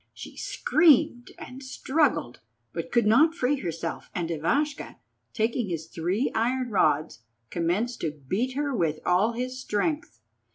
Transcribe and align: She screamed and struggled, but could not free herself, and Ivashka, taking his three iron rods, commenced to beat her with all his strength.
She 0.15 0.35
screamed 0.35 1.29
and 1.37 1.61
struggled, 1.61 2.39
but 2.73 2.91
could 2.91 3.05
not 3.05 3.35
free 3.35 3.57
herself, 3.57 4.09
and 4.15 4.31
Ivashka, 4.31 4.95
taking 5.31 5.69
his 5.69 5.85
three 5.85 6.31
iron 6.33 6.71
rods, 6.71 7.19
commenced 7.51 8.01
to 8.01 8.09
beat 8.27 8.53
her 8.55 8.75
with 8.75 8.97
all 9.05 9.33
his 9.33 9.59
strength. 9.59 10.19